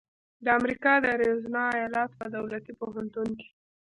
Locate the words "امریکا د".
0.59-1.05